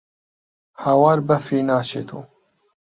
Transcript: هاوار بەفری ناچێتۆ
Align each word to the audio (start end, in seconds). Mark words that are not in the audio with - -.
هاوار 0.81 1.17
بەفری 1.27 1.61
ناچێتۆ 1.69 2.19